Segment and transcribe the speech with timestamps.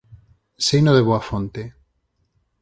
[0.67, 1.63] Seino de boa fonte.